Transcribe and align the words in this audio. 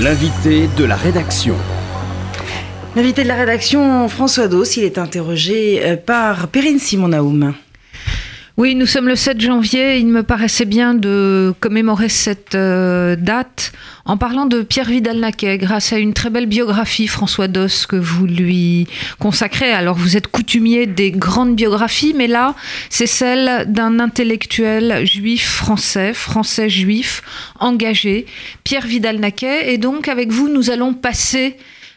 L'invité 0.00 0.68
de 0.76 0.84
la 0.84 0.96
rédaction. 0.96 1.54
L'invité 2.96 3.22
de 3.22 3.28
la 3.28 3.36
rédaction, 3.36 4.08
François 4.08 4.48
Dos, 4.48 4.64
il 4.64 4.82
est 4.82 4.98
interrogé 4.98 5.80
euh, 5.84 5.96
par 5.96 6.48
Perrine 6.48 6.80
Simon-Naoum. 6.80 7.54
Oui, 8.56 8.76
nous 8.76 8.86
sommes 8.86 9.08
le 9.08 9.16
7 9.16 9.40
janvier. 9.40 9.98
Il 9.98 10.06
me 10.06 10.22
paraissait 10.22 10.64
bien 10.64 10.94
de 10.94 11.52
commémorer 11.58 12.08
cette 12.08 12.54
euh, 12.54 13.16
date 13.16 13.72
en 14.04 14.16
parlant 14.16 14.46
de 14.46 14.62
Pierre 14.62 14.88
Vidal-Naquet, 14.88 15.58
grâce 15.58 15.92
à 15.92 15.98
une 15.98 16.14
très 16.14 16.30
belle 16.30 16.46
biographie, 16.46 17.08
François 17.08 17.48
Dos, 17.48 17.86
que 17.88 17.96
vous 17.96 18.26
lui 18.26 18.86
consacrez. 19.18 19.72
Alors, 19.72 19.96
vous 19.96 20.16
êtes 20.16 20.28
coutumier 20.28 20.86
des 20.86 21.10
grandes 21.10 21.56
biographies, 21.56 22.14
mais 22.16 22.28
là, 22.28 22.54
c'est 22.90 23.08
celle 23.08 23.72
d'un 23.72 23.98
intellectuel 23.98 25.04
juif 25.04 25.50
français, 25.50 26.14
français 26.14 26.68
juif, 26.68 27.22
engagé, 27.58 28.24
Pierre 28.62 28.86
Vidal-Naquet. 28.86 29.74
Et 29.74 29.78
donc, 29.78 30.06
avec 30.06 30.30
vous, 30.30 30.48
nous 30.48 30.70
allons 30.70 30.94
passer 30.94 31.56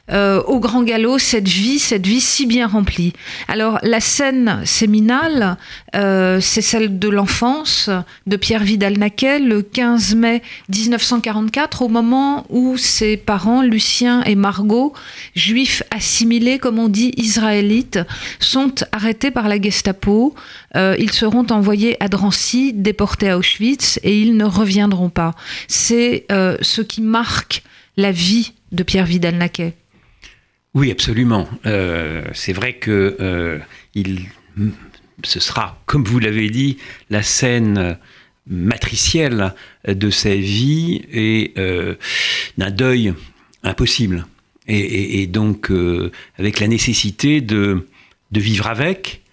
euh, 0.09 0.41
au 0.43 0.59
grand 0.59 0.83
galop 0.83 1.19
cette 1.19 1.49
vie, 1.49 1.79
cette 1.79 2.07
vie 2.07 2.21
si 2.21 2.45
bien 2.45 2.67
remplie. 2.67 3.11
Alors 3.49 3.77
la 3.83 3.99
scène 3.99 4.61
séminale, 4.63 5.57
euh, 5.95 6.39
c'est 6.39 6.61
celle 6.61 6.97
de 6.97 7.09
l'enfance 7.09 7.89
de 8.25 8.37
Pierre 8.37 8.63
Vidal-Naquet 8.63 9.39
le 9.39 9.61
15 9.61 10.15
mai 10.15 10.41
1944, 10.69 11.81
au 11.81 11.89
moment 11.89 12.45
où 12.49 12.77
ses 12.77 13.17
parents, 13.17 13.61
Lucien 13.61 14.23
et 14.23 14.35
Margot, 14.35 14.93
juifs 15.35 15.83
assimilés, 15.91 16.57
comme 16.57 16.79
on 16.79 16.87
dit, 16.87 17.11
israélites, 17.17 17.99
sont 18.39 18.75
arrêtés 18.93 19.31
par 19.31 19.49
la 19.49 19.61
Gestapo. 19.61 20.33
Euh, 20.77 20.95
ils 20.99 21.11
seront 21.11 21.47
envoyés 21.49 22.01
à 22.01 22.07
Drancy, 22.07 22.71
déportés 22.71 23.29
à 23.29 23.37
Auschwitz, 23.37 23.99
et 24.03 24.21
ils 24.21 24.37
ne 24.37 24.45
reviendront 24.45 25.09
pas. 25.09 25.33
C'est 25.67 26.25
ce 26.29 26.81
qui 26.81 27.01
marque 27.01 27.63
la 27.97 28.11
vie 28.11 28.53
de 28.71 28.83
Pierre 28.83 29.05
Vidal-Naquet. 29.05 29.75
Oui, 30.77 30.91
absolument. 30.91 31.47
Euh, 31.65 32.21
c'est 32.33 32.53
vrai 32.53 32.73
que 32.73 33.17
euh, 33.19 33.57
ce 35.23 35.39
sera, 35.39 35.81
comme 35.87 36.03
vous 36.03 36.19
l'avez 36.19 36.51
dit, 36.51 36.77
la 37.09 37.23
scène 37.23 37.97
matricielle 38.45 39.55
de 39.87 40.11
sa 40.11 40.35
vie 40.35 41.01
et 41.11 41.53
euh, 41.57 41.95
d'un 42.59 42.69
deuil 42.69 43.15
impossible. 43.63 44.27
Et, 44.67 45.25
donc, 45.25 45.71
avec 46.37 46.59
la 46.59 46.67
nécessité 46.67 47.41
de, 47.41 47.87
de, 48.31 48.39
vivre 48.39 48.67
avec, 48.67 49.23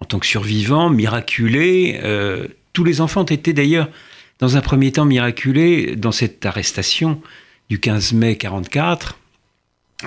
en 0.00 0.06
tant 0.06 0.18
que 0.18 0.26
survivant, 0.26 0.88
miraculé. 0.88 2.00
tous 2.72 2.84
les 2.84 3.02
enfants 3.02 3.26
étaient 3.26 3.52
d'ailleurs, 3.52 3.90
dans 4.38 4.56
un 4.56 4.62
premier 4.62 4.92
temps, 4.92 5.04
miraculés 5.04 5.94
dans 5.96 6.12
cette 6.12 6.46
arrestation 6.46 7.20
du 7.68 7.80
15 7.80 8.12
mai 8.14 8.38
1944 8.40 9.18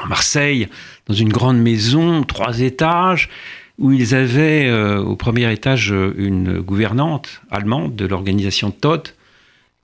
Marseille, 0.08 0.67
dans 1.08 1.14
une 1.14 1.30
grande 1.30 1.59
maison, 1.59 2.23
trois 2.23 2.59
étages, 2.59 3.30
où 3.78 3.92
ils 3.92 4.14
avaient 4.14 4.67
euh, 4.67 5.00
au 5.00 5.16
premier 5.16 5.52
étage 5.52 5.89
une 5.89 6.59
gouvernante 6.59 7.42
allemande 7.50 7.95
de 7.95 8.05
l'organisation 8.05 8.72
Todd, 8.72 9.08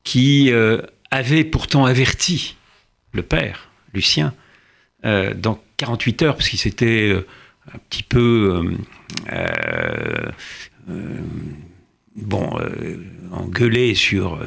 qui 0.03 0.51
euh, 0.51 0.81
avait 1.11 1.43
pourtant 1.43 1.85
averti 1.85 2.55
le 3.13 3.23
père, 3.23 3.69
Lucien, 3.93 4.33
euh, 5.05 5.33
dans 5.33 5.59
48 5.77 6.21
heures, 6.23 6.35
parce 6.35 6.49
qu'il 6.49 6.59
s'était 6.59 7.15
un 7.73 7.77
petit 7.89 8.03
peu 8.03 8.63
bon, 12.15 12.57
engueulé 13.31 13.95
sur 13.95 14.39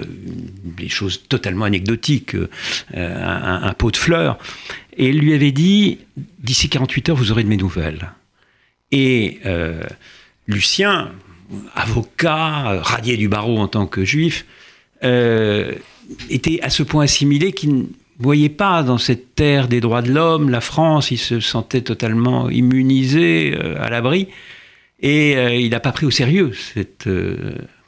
des 0.64 0.88
choses 0.88 1.22
totalement 1.28 1.64
anecdotiques, 1.64 2.36
un, 2.94 3.60
un, 3.62 3.72
pot 3.74 3.90
de 3.90 3.96
fleurs, 3.96 4.38
et 4.96 5.08
il 5.08 5.18
lui 5.18 5.34
avait 5.34 5.52
dit 5.52 5.98
D'ici 6.38 6.68
48 6.68 7.10
heures, 7.10 7.16
vous 7.16 7.30
aurez 7.30 7.44
de 7.44 7.48
mes 7.48 7.56
nouvelles. 7.56 8.12
Et 8.90 9.38
euh, 9.44 9.82
Lucien, 10.46 11.10
avocat, 11.74 12.80
radié 12.80 13.16
du 13.16 13.28
barreau 13.28 13.58
en 13.58 13.68
tant 13.68 13.86
que 13.86 14.04
juif, 14.04 14.46
euh, 15.04 15.72
était 16.30 16.60
à 16.62 16.70
ce 16.70 16.82
point 16.82 17.04
assimilé 17.04 17.52
qu'il 17.52 17.74
ne 17.74 17.84
voyait 18.18 18.48
pas 18.48 18.82
dans 18.82 18.98
cette 18.98 19.34
terre 19.34 19.68
des 19.68 19.80
droits 19.80 20.02
de 20.02 20.12
l'homme 20.12 20.48
la 20.48 20.60
France, 20.60 21.10
il 21.10 21.18
se 21.18 21.40
sentait 21.40 21.82
totalement 21.82 22.48
immunisé, 22.48 23.54
euh, 23.54 23.82
à 23.82 23.90
l'abri, 23.90 24.28
et 25.00 25.60
il 25.60 25.70
n'a 25.70 25.80
pas 25.80 25.92
pris 25.92 26.06
au 26.06 26.10
sérieux 26.10 26.52
cette 26.52 27.08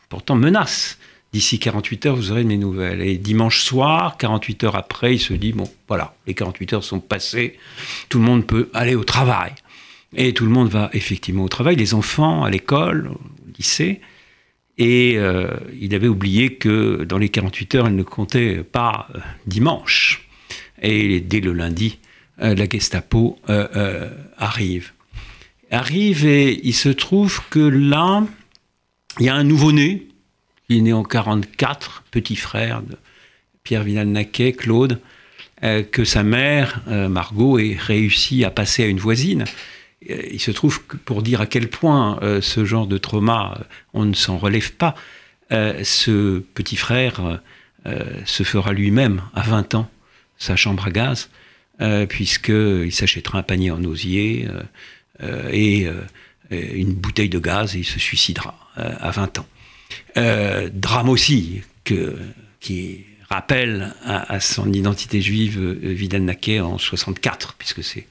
pourtant 0.09 0.37
menace 0.37 0.99
d'ici 1.33 1.59
48 1.59 2.07
heures, 2.07 2.17
vous 2.17 2.33
aurez 2.33 2.45
mes 2.45 2.57
nouvelles. 2.57 3.01
Et 3.01 3.17
dimanche 3.17 3.63
soir, 3.63 4.17
48 4.19 4.65
heures 4.65 4.77
après, 4.77 5.15
il 5.15 5.19
se 5.19 5.33
dit, 5.33 5.53
bon, 5.53 5.69
voilà, 5.89 6.15
les 6.27 6.35
48 6.35 6.73
heures 6.75 6.85
sont 6.85 7.01
passées, 7.01 7.59
tout 8.09 8.19
le 8.19 8.25
monde 8.25 8.47
peut 8.47 8.69
aller 8.75 8.95
au 8.95 9.05
travail. 9.05 9.53
Et 10.17 10.35
tout 10.35 10.45
le 10.45 10.51
monde 10.51 10.69
va 10.69 10.91
effectivement 10.93 11.45
au 11.45 11.49
travail, 11.49 11.77
les 11.77 11.95
enfants 11.95 12.43
à 12.43 12.51
l'école, 12.51 13.09
au 13.09 13.21
lycée. 13.57 14.01
Et 14.77 15.19
euh, 15.19 15.49
il 15.81 15.95
avait 15.95 16.09
oublié 16.09 16.55
que 16.55 17.05
dans 17.05 17.19
les 17.19 17.29
48 17.29 17.75
heures, 17.77 17.87
elle 17.87 17.95
ne 17.95 18.03
comptait 18.03 18.65
pas 18.65 19.09
euh, 19.15 19.19
dimanche. 19.47 20.27
Et 20.83 21.21
dès 21.21 21.41
le 21.41 21.53
lundi, 21.53 21.99
euh, 22.43 22.55
la 22.55 22.69
Gestapo 22.69 23.39
arrive. 24.39 24.93
Arrive 25.71 26.27
et 26.27 26.61
il 26.67 26.75
se 26.75 26.89
trouve 26.89 27.41
que 27.49 27.61
là, 27.61 28.25
il 29.19 29.27
y 29.27 29.29
a 29.29 29.35
un 29.35 29.45
nouveau-né 29.45 30.11
il 30.71 30.79
est 30.79 30.81
né 30.83 30.93
en 30.93 31.03
44, 31.03 32.05
petit 32.13 32.37
frère 32.37 32.81
de 32.83 32.97
Pierre 33.65 33.83
Vidal-Naquet, 33.83 34.53
Claude, 34.53 35.01
euh, 35.65 35.83
que 35.83 36.05
sa 36.05 36.23
mère, 36.23 36.81
euh, 36.87 37.09
Margot, 37.09 37.59
ait 37.59 37.77
réussi 37.79 38.45
à 38.45 38.51
passer 38.51 38.85
à 38.85 38.87
une 38.87 39.01
voisine. 39.01 39.45
Euh, 40.09 40.23
il 40.31 40.41
se 40.41 40.53
trouve 40.53 40.87
que 40.87 40.97
pour 40.97 41.23
dire 41.23 41.41
à 41.41 41.47
quel 41.47 41.69
point 41.69 42.21
ce 42.41 42.65
genre 42.65 42.87
de 42.87 42.99
trauma, 42.99 43.59
on 43.93 44.05
ne 44.05 44.15
s'en 44.15 44.39
relève 44.39 44.73
pas, 44.73 44.95
ce 45.51 46.39
petit 46.39 46.77
frère 46.77 47.41
se 48.25 48.43
fera 48.45 48.73
lui-même 48.73 49.23
à 49.35 49.43
20 49.43 49.75
ans 49.75 49.91
sa 50.39 50.55
chambre 50.55 50.87
à 50.87 50.91
gaz, 50.91 51.29
puisqu'il 52.09 52.93
s'achètera 52.93 53.41
un 53.41 53.43
panier 53.43 53.73
en 53.73 53.83
osier 53.83 54.47
et 55.53 55.87
une 56.51 56.95
bouteille 56.95 57.29
de 57.29 57.39
gaz 57.39 57.77
et 57.77 57.81
il 57.81 57.85
se 57.85 57.99
suicidera 57.99 58.55
à 58.77 59.11
20 59.11 59.39
ans. 59.39 59.47
Euh, 60.17 60.69
drame 60.73 61.09
aussi 61.09 61.63
qui 62.61 63.05
rappelle 63.29 63.95
à, 64.05 64.41
son 64.41 64.73
identité 64.73 65.21
juive 65.21 65.59
euh, 65.59 65.93
Vidal 65.93 66.23
Naquet 66.23 66.61
en 66.61 66.79
64, 66.79 67.55
puisque 67.55 67.83
c'est 67.83 68.07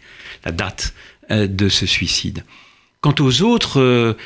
la 0.45 0.51
date 0.51 0.93
euh, 1.31 1.47
de 1.47 1.69
ce 1.69 1.85
suicide. 1.85 2.43
Quant 3.01 3.15
aux 3.19 3.41
autres, 3.43 4.17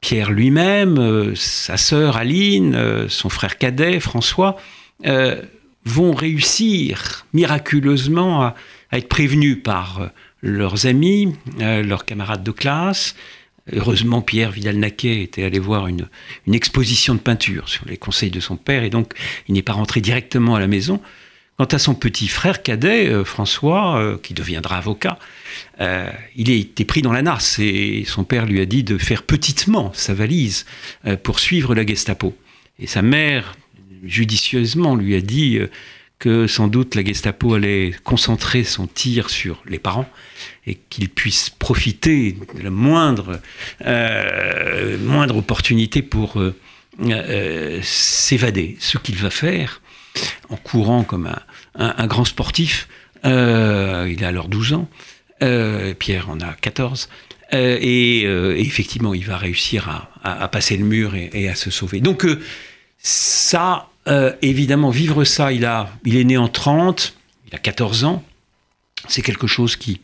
Pierre 0.00 0.32
lui-même, 0.32 1.36
sa 1.36 1.76
sœur 1.76 2.16
Aline, 2.16 3.06
son 3.08 3.28
frère 3.28 3.56
cadet 3.56 4.00
François, 4.00 4.56
vont 5.84 6.12
réussir 6.12 7.24
miraculeusement 7.32 8.42
à 8.42 8.54
être 8.90 9.08
prévenus 9.08 9.62
par 9.62 10.10
leurs 10.42 10.86
amis, 10.86 11.34
leurs 11.58 12.04
camarades 12.04 12.44
de 12.44 12.50
classe, 12.50 13.14
Heureusement, 13.72 14.22
Pierre 14.22 14.52
Vidal-Naquet 14.52 15.22
était 15.22 15.42
allé 15.42 15.58
voir 15.58 15.88
une, 15.88 16.08
exposition 16.52 17.14
de 17.14 17.20
peinture 17.20 17.68
sur 17.68 17.84
les 17.86 17.96
conseils 17.96 18.30
de 18.30 18.38
son 18.38 18.56
père, 18.56 18.84
et 18.84 18.90
donc 18.90 19.12
il 19.48 19.54
n'est 19.54 19.62
pas 19.62 19.72
rentré 19.72 20.00
directement 20.00 20.54
à 20.54 20.60
la 20.60 20.68
maison. 20.68 21.00
Quant 21.58 21.64
à 21.64 21.78
son 21.78 21.94
petit 21.94 22.28
frère 22.28 22.62
cadet, 22.62 23.08
euh, 23.08 23.24
François, 23.24 23.98
euh, 23.98 24.18
qui 24.18 24.34
deviendra 24.34 24.76
avocat, 24.76 25.18
euh, 25.80 26.10
il 26.36 26.50
a 26.50 26.54
été 26.54 26.84
pris 26.84 27.00
dans 27.00 27.12
la 27.12 27.22
nasse 27.22 27.58
et 27.58 28.04
son 28.06 28.24
père 28.24 28.44
lui 28.44 28.60
a 28.60 28.66
dit 28.66 28.84
de 28.84 28.98
faire 28.98 29.22
petitement 29.22 29.90
sa 29.94 30.12
valise 30.12 30.66
pour 31.22 31.40
suivre 31.40 31.74
la 31.74 31.84
Gestapo. 31.84 32.36
Et 32.78 32.86
sa 32.86 33.00
mère, 33.00 33.56
judicieusement, 34.04 34.94
lui 34.94 35.14
a 35.14 35.22
dit 35.22 35.58
que 36.18 36.46
sans 36.46 36.68
doute 36.68 36.94
la 36.94 37.04
Gestapo 37.04 37.54
allait 37.54 37.94
concentrer 38.04 38.64
son 38.64 38.86
tir 38.86 39.28
sur 39.28 39.62
les 39.66 39.78
parents 39.78 40.08
et 40.66 40.76
qu'il 40.88 41.08
puisse 41.08 41.50
profiter 41.50 42.36
de 42.54 42.62
la 42.62 42.70
moindre, 42.70 43.40
euh, 43.84 44.96
moindre 44.98 45.36
opportunité 45.36 46.02
pour 46.02 46.40
euh, 46.40 46.54
euh, 47.04 47.80
s'évader. 47.82 48.76
Ce 48.80 48.98
qu'il 48.98 49.16
va 49.16 49.30
faire 49.30 49.82
en 50.48 50.56
courant 50.56 51.04
comme 51.04 51.30
un, 51.74 52.06
grand 52.06 52.24
sportif. 52.24 52.88
il 53.22 53.28
a 53.30 54.28
alors 54.28 54.48
12 54.48 54.72
ans. 54.72 54.88
Pierre 55.98 56.30
en 56.30 56.40
a 56.40 56.54
14. 56.54 57.10
Et, 57.52 58.22
effectivement, 58.22 59.12
il 59.12 59.26
va 59.26 59.36
réussir 59.36 60.08
à, 60.24 60.48
passer 60.48 60.78
le 60.78 60.86
mur 60.86 61.14
et, 61.14 61.28
et, 61.34 61.50
à 61.50 61.54
se 61.54 61.70
sauver. 61.70 62.00
Donc, 62.00 62.26
ça, 62.96 63.90
évidemment, 64.42 64.90
vivre 64.90 65.24
ça, 65.24 65.52
il, 65.52 65.64
a, 65.64 65.90
il 66.04 66.16
est 66.16 66.24
né 66.24 66.36
en 66.36 66.48
30, 66.48 67.14
il 67.48 67.54
a 67.54 67.58
14 67.58 68.04
ans. 68.04 68.24
C'est 69.08 69.22
quelque 69.22 69.46
chose 69.46 69.76
qui 69.76 70.00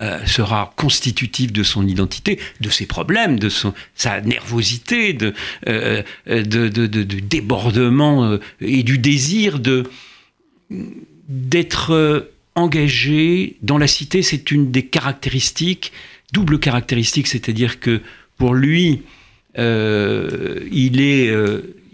euh, 0.00 0.24
sera 0.26 0.72
constitutif 0.76 1.52
de 1.52 1.62
son 1.62 1.86
identité, 1.86 2.38
de 2.60 2.70
ses 2.70 2.86
problèmes, 2.86 3.38
de 3.38 3.48
son, 3.48 3.74
sa 3.94 4.20
nervosité, 4.20 5.12
de, 5.12 5.34
euh, 5.68 6.02
euh, 6.28 6.42
de, 6.42 6.68
de, 6.68 6.86
de, 6.86 7.02
débordement 7.02 8.38
et 8.60 8.82
du 8.82 8.98
désir 8.98 9.58
de 9.58 9.84
d'être 11.28 12.30
engagé 12.54 13.56
dans 13.62 13.78
la 13.78 13.86
cité, 13.86 14.22
c'est 14.22 14.50
une 14.50 14.70
des 14.70 14.86
caractéristiques, 14.86 15.92
double 16.32 16.58
caractéristique, 16.58 17.26
c'est-à-dire 17.26 17.80
que 17.80 18.00
pour 18.36 18.54
lui, 18.54 19.02
il 19.56 21.00
est 21.00 21.34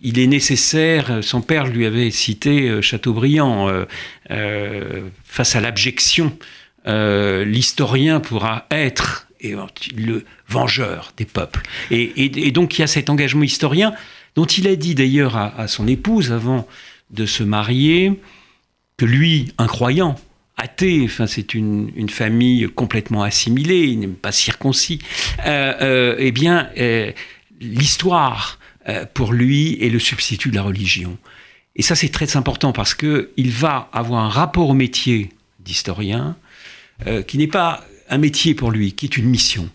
il 0.02 0.18
est 0.18 0.26
nécessaire, 0.26 1.22
son 1.22 1.40
père 1.40 1.66
lui 1.66 1.86
avait 1.86 2.10
cité 2.10 2.82
Chateaubriand, 2.82 3.68
face 5.24 5.56
à 5.56 5.60
l'abjection, 5.60 6.36
l'historien 6.86 8.20
pourra 8.20 8.66
être 8.70 9.28
le 9.96 10.24
vengeur 10.48 11.12
des 11.16 11.24
peuples. 11.24 11.62
Et, 11.90 12.50
donc 12.50 12.78
il 12.78 12.82
y 12.82 12.84
a 12.84 12.86
cet 12.86 13.10
engagement 13.10 13.42
historien 13.42 13.94
dont 14.34 14.44
il 14.44 14.66
a 14.68 14.76
dit 14.76 14.94
d'ailleurs 14.94 15.36
à, 15.36 15.68
son 15.68 15.86
épouse 15.86 16.32
avant 16.32 16.66
de 17.10 17.26
se 17.26 17.42
marier 17.42 18.20
que 18.96 19.04
lui, 19.04 19.52
un 19.58 19.66
croyant, 19.66 20.16
athée, 20.56 21.02
enfin 21.04 21.26
c'est 21.26 21.54
une, 21.54 22.08
famille 22.08 22.68
complètement 22.74 23.22
assimilée, 23.22 23.84
il 23.84 24.00
n'est 24.00 24.06
pas 24.08 24.32
circoncis, 24.32 25.00
euh, 25.46 25.74
euh, 25.80 26.16
eh 26.18 26.32
bien 26.32 26.68
euh, 28.88 29.04
pour 29.12 29.32
lui 29.32 29.78
est 29.82 29.90
le 29.90 29.98
substitut 29.98 30.50
de 30.50 30.56
la 30.56 30.62
religion. 30.62 31.18
Et 31.76 31.82
ça 31.82 31.94
c'est 31.94 32.10
très 32.10 32.36
important 32.36 32.72
parce 32.72 32.94
que 32.94 33.30
il 33.36 33.50
va 33.50 33.88
avoir 33.92 34.24
un 34.24 34.28
rapport 34.28 34.68
au 34.68 34.74
métier 34.74 35.30
d'historien 35.60 36.36
qui 37.26 37.36
n'est 37.36 37.48
pas 37.48 37.84
un 38.08 38.18
métier 38.18 38.54
pour 38.54 38.70
lui, 38.70 38.92
qui 38.92 39.06
est 39.06 39.16
une 39.16 39.28
mission. 39.28 39.68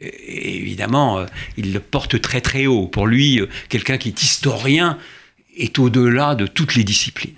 Et 0.00 0.56
évidemment, 0.56 1.18
euh, 1.18 1.26
il 1.56 1.72
le 1.72 1.80
porte 1.80 2.20
très 2.20 2.40
très 2.40 2.66
haut. 2.66 2.86
Pour 2.86 3.06
lui, 3.06 3.40
euh, 3.40 3.48
quelqu'un 3.68 3.98
qui 3.98 4.08
est 4.08 4.22
historien 4.22 4.98
est 5.56 5.78
au-delà 5.78 6.34
de 6.34 6.46
toutes 6.46 6.76
les 6.76 6.84
disciplines. 6.84 7.34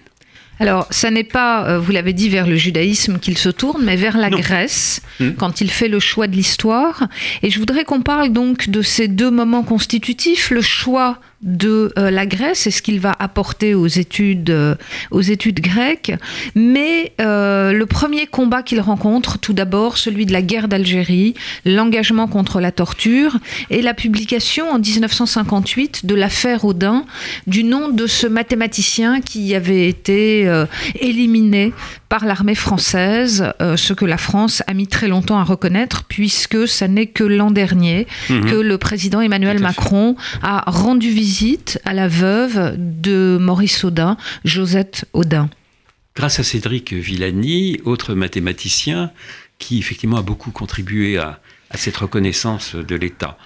Alors, 0.60 0.86
ça 0.90 1.10
n'est 1.10 1.24
pas, 1.24 1.66
euh, 1.66 1.78
vous 1.78 1.90
l'avez 1.90 2.12
dit, 2.12 2.28
vers 2.28 2.46
le 2.46 2.54
judaïsme 2.54 3.18
qu'il 3.18 3.38
se 3.38 3.48
tourne, 3.48 3.82
mais 3.82 3.96
vers 3.96 4.18
la 4.18 4.28
Grèce, 4.28 5.00
hmm. 5.18 5.30
quand 5.32 5.62
il 5.62 5.70
fait 5.70 5.88
le 5.88 5.98
choix 5.98 6.26
de 6.26 6.36
l'histoire. 6.36 7.08
Et 7.42 7.50
je 7.50 7.58
voudrais 7.58 7.84
qu'on 7.84 8.02
parle 8.02 8.28
donc 8.30 8.68
de 8.68 8.82
ces 8.82 9.08
deux 9.08 9.30
moments 9.30 9.62
constitutifs, 9.62 10.50
le 10.50 10.60
choix 10.60 11.18
de 11.42 11.92
euh, 11.98 12.10
la 12.10 12.26
Grèce 12.26 12.66
et 12.66 12.70
ce 12.70 12.82
qu'il 12.82 13.00
va 13.00 13.14
apporter 13.18 13.74
aux 13.74 13.86
études, 13.86 14.50
euh, 14.50 14.74
aux 15.10 15.22
études 15.22 15.60
grecques. 15.60 16.12
Mais 16.54 17.12
euh, 17.20 17.72
le 17.72 17.86
premier 17.86 18.26
combat 18.26 18.62
qu'il 18.62 18.80
rencontre, 18.80 19.38
tout 19.38 19.54
d'abord, 19.54 19.96
celui 19.96 20.26
de 20.26 20.32
la 20.32 20.42
guerre 20.42 20.68
d'Algérie, 20.68 21.34
l'engagement 21.64 22.26
contre 22.26 22.60
la 22.60 22.72
torture 22.72 23.38
et 23.70 23.80
la 23.80 23.94
publication 23.94 24.70
en 24.70 24.78
1958 24.78 26.04
de 26.04 26.14
l'affaire 26.14 26.64
Audin 26.64 27.04
du 27.46 27.64
nom 27.64 27.88
de 27.88 28.06
ce 28.06 28.26
mathématicien 28.26 29.20
qui 29.20 29.54
avait 29.54 29.88
été 29.88 30.46
éliminé 31.00 31.72
par 32.10 32.26
l'armée 32.26 32.56
française, 32.56 33.52
euh, 33.62 33.76
ce 33.76 33.92
que 33.92 34.04
la 34.04 34.18
France 34.18 34.64
a 34.66 34.74
mis 34.74 34.88
très 34.88 35.06
longtemps 35.06 35.38
à 35.38 35.44
reconnaître, 35.44 36.02
puisque 36.04 36.66
ça 36.66 36.88
n'est 36.88 37.06
que 37.06 37.22
l'an 37.22 37.52
dernier 37.52 38.08
mhm. 38.28 38.50
que 38.50 38.56
le 38.56 38.78
président 38.78 39.20
Emmanuel 39.20 39.60
Macron 39.60 40.16
a 40.42 40.68
rendu 40.68 41.08
visite 41.08 41.80
à 41.84 41.94
la 41.94 42.08
veuve 42.08 42.74
de 42.76 43.38
Maurice 43.40 43.84
Audin, 43.84 44.16
Josette 44.44 45.06
Audin. 45.12 45.48
Grâce 46.16 46.40
à 46.40 46.42
Cédric 46.42 46.92
Villani, 46.92 47.80
autre 47.84 48.14
mathématicien, 48.14 49.12
qui 49.60 49.78
effectivement 49.78 50.16
a 50.16 50.22
beaucoup 50.22 50.50
contribué 50.50 51.16
à, 51.16 51.40
cette 51.74 51.96
reconnaissance 51.96 52.74
de 52.74 52.96
l'État 52.96 53.38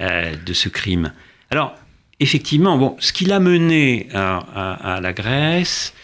euh, 0.00 0.34
de 0.44 0.52
ce 0.52 0.68
crime. 0.68 1.12
Alors, 1.50 1.76
effectivement, 2.18 2.76
bon, 2.76 2.96
ce 2.98 3.12
qui 3.12 3.24
l'a 3.24 3.38
mené 3.38 4.08
à 4.12 4.98
la 5.00 5.12
Grèce, 5.12 5.94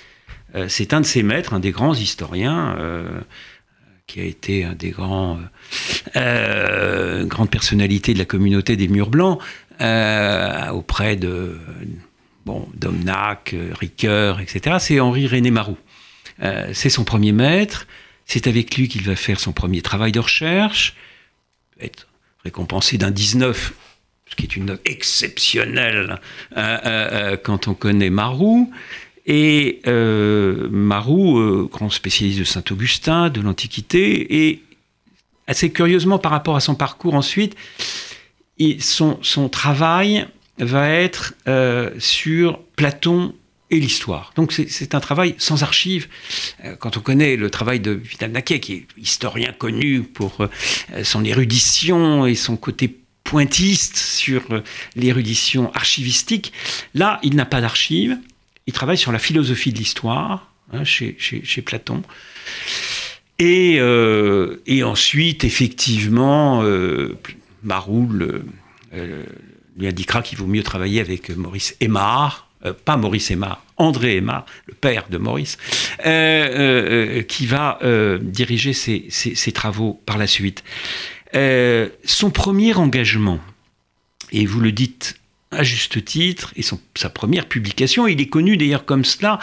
c'est 0.69 0.95
un 0.95 1.01
de 1.01 1.07
ses 1.07 1.23
maîtres, 1.23 1.55
un 1.55 1.61
des 1.61 1.71
grands 1.71 1.95
historiens, 1.95 2.77
euh, 2.79 3.21
qui 4.07 4.21
a 4.21 4.25
été 4.25 4.65
un 4.65 4.75
des 4.75 4.91
grands 4.91 5.39
euh, 6.17 7.25
grandes 7.25 7.51
personnalités 7.51 8.15
de 8.15 8.19
la 8.19 8.25
communauté 8.25 8.77
des 8.77 8.89
Murs 8.89 9.11
Blancs, 9.11 9.41
auprès 10.73 11.17
de 11.17 11.59
bon, 12.47 12.69
Domnac, 12.75 13.55
Ricoeur, 13.79 14.41
etc. 14.41 14.77
C'est 14.81 15.01
Henri 15.01 15.27
René 15.27 15.51
Marou. 15.51 15.77
c'est 16.73 16.89
son 16.89 17.05
premier 17.05 17.33
maître. 17.33 17.87
C'est 18.25 18.47
avec 18.47 18.77
lui 18.77 18.89
qu'il 18.89 19.03
va 19.03 19.15
faire 19.17 19.39
son 19.39 19.53
premier 19.53 19.83
travail 19.83 20.13
de 20.13 20.21
recherche, 20.21 20.97
être 21.81 22.09
récompensé 22.45 22.97
d'un 22.99 23.11
19 23.11 23.75
ce 24.29 24.35
qui 24.35 24.43
est 24.43 24.57
une 24.57 24.67
note 24.67 24.81
exceptionnelle 24.85 26.19
quand 27.45 27.69
on 27.69 27.75
connaît 27.75 28.11
Marou. 28.11 28.73
Et 29.27 29.81
euh, 29.89 30.69
Marou, 30.71 31.39
euh, 31.39 31.69
grand 31.71 31.91
spécialiste 31.91 32.39
de 32.39 32.45
Saint-Augustin, 32.45 33.29
de 33.29 33.41
l'Antiquité, 33.41 34.47
et 34.47 34.63
assez 35.49 35.71
curieusement 35.71 36.19
par 36.19 36.31
rapport 36.31 36.55
à 36.55 36.61
son 36.61 36.77
parcours 36.77 37.15
ensuite, 37.15 37.57
son, 38.79 39.49
travail 39.51 40.27
va 40.59 40.89
être 40.89 41.35
euh, 41.49 41.91
sur 41.99 42.61
Platon 42.77 43.35
et 43.71 43.81
l'histoire. 43.81 44.33
Donc 44.37 44.53
c'est 44.53 44.95
un 44.95 45.01
travail 45.01 45.35
sans 45.39 45.65
archives. 45.65 46.07
Quand 46.79 46.97
on 46.97 47.01
connaît 47.01 47.35
le 47.35 47.51
travail 47.51 47.81
de 47.81 47.91
Vidal 47.91 48.31
Naquet, 48.31 48.61
qui 48.61 48.75
est 48.75 48.87
historien 48.97 49.53
connu 49.53 50.03
pour 50.03 50.39
son 51.03 51.25
érudition 51.25 52.27
et 52.27 52.37
son 52.37 52.57
côté 52.57 52.97
pointiste 53.25 53.97
sur 53.97 54.45
l'érudition 54.95 55.73
archivistique, 55.75 56.53
là, 56.95 57.19
il 57.25 57.35
n'a 57.35 57.45
pas 57.45 57.61
d'archives 57.61 58.17
il 58.67 58.73
travaille 58.73 58.99
sur 58.99 59.13
la 59.13 59.19
philosophie 59.19 59.73
de 59.73 59.79
l'histoire 59.79 60.51
hein, 60.73 60.85
chez, 60.85 61.63
Platon. 61.65 62.03
Euh, 63.41 64.57
et, 64.67 64.83
ensuite, 64.83 65.45
effectivement, 65.45 66.63
euh, 66.63 67.17
Maroul 67.63 68.45
euh, 68.95 69.25
lui 69.77 69.87
indiquera 69.87 70.23
qu'il 70.23 70.39
vaut 70.39 70.47
mieux 70.47 70.63
travailler 70.63 71.01
avec 71.01 71.31
Maurice 71.31 71.77
Aymar, 71.81 72.49
pas 72.85 72.97
Maurice 72.97 73.31
Aymar, 73.31 73.63
André 73.77 74.17
Aymar, 74.17 74.47
le 74.67 74.75
père 74.75 75.05
de 75.11 75.19
Maurice, 75.19 75.59
qui 76.03 77.47
va 77.47 77.79
diriger 78.21 78.73
ses, 78.73 79.53
travaux 79.53 80.01
par 80.07 80.19
la 80.19 80.27
suite. 80.27 80.65
son 81.33 82.31
premier 82.31 82.75
engagement, 82.75 83.39
et 84.33 84.47
vous 84.47 84.61
le 84.61 84.73
dites 84.73 85.21
à 85.57 85.63
juste 85.63 86.05
titre, 86.05 86.53
et 86.57 86.63
sa 86.63 87.11
première 87.11 87.47
publication, 87.47 88.07
il 88.07 88.21
est 88.21 88.27
connu 88.27 88.57
d'ailleurs 88.57 88.85
comme 88.85 89.05
cela, 89.05 89.39